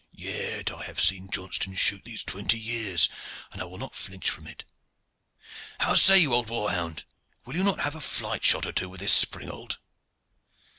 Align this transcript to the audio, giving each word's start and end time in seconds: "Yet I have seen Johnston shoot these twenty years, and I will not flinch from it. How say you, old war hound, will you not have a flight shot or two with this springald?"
"Yet 0.15 0.71
I 0.71 0.83
have 0.85 0.99
seen 0.99 1.29
Johnston 1.29 1.75
shoot 1.75 2.03
these 2.05 2.23
twenty 2.23 2.57
years, 2.57 3.07
and 3.51 3.61
I 3.61 3.65
will 3.65 3.77
not 3.77 3.93
flinch 3.93 4.31
from 4.31 4.47
it. 4.47 4.65
How 5.79 5.93
say 5.93 6.17
you, 6.17 6.33
old 6.33 6.49
war 6.49 6.71
hound, 6.71 7.03
will 7.45 7.55
you 7.55 7.63
not 7.63 7.81
have 7.81 7.93
a 7.93 8.01
flight 8.01 8.43
shot 8.43 8.65
or 8.65 8.71
two 8.71 8.89
with 8.89 8.99
this 9.01 9.13
springald?" 9.13 9.77